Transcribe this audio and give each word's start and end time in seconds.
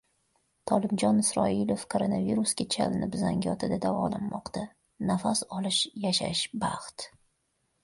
Tolibjon 0.69 1.19
Isroilov 1.23 1.83
koronavirusga 1.95 2.65
chalinib 2.77 3.19
Zangiotada 3.25 3.79
davolanmoqda: 3.85 4.65
"Nafas 5.13 5.45
olish, 5.61 5.85
yashash— 6.09 6.45
baxt" 6.67 7.09